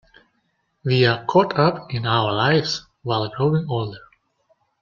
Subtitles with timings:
[0.83, 3.99] We are caught up in our lives while growing older.